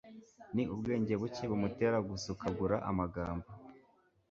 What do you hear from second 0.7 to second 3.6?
ubwenge buke bumutera gusukagura amagambo